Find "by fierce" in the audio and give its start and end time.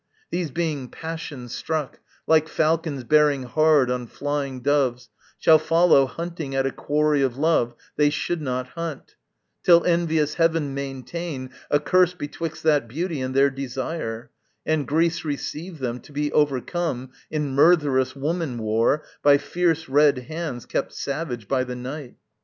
19.21-19.87